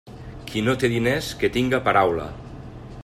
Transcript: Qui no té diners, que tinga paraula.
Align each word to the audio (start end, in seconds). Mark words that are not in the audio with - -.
Qui 0.51 0.63
no 0.67 0.73
té 0.83 0.89
diners, 0.93 1.29
que 1.43 1.51
tinga 1.59 1.81
paraula. 1.89 2.27